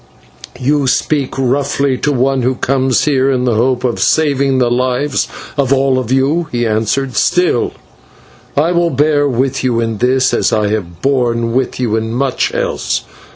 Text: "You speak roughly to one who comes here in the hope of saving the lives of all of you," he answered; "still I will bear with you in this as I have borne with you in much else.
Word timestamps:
"You 0.59 0.87
speak 0.87 1.37
roughly 1.37 1.95
to 1.99 2.11
one 2.11 2.41
who 2.41 2.55
comes 2.55 3.03
here 3.03 3.29
in 3.29 3.43
the 3.45 3.53
hope 3.53 3.83
of 3.83 3.99
saving 3.99 4.57
the 4.57 4.71
lives 4.71 5.27
of 5.57 5.71
all 5.71 5.99
of 5.99 6.11
you," 6.11 6.47
he 6.51 6.65
answered; 6.65 7.15
"still 7.15 7.73
I 8.57 8.71
will 8.71 8.89
bear 8.89 9.29
with 9.29 9.63
you 9.63 9.79
in 9.79 9.99
this 9.99 10.33
as 10.33 10.51
I 10.51 10.69
have 10.69 11.03
borne 11.03 11.53
with 11.53 11.79
you 11.79 11.95
in 11.97 12.13
much 12.13 12.51
else. 12.51 13.03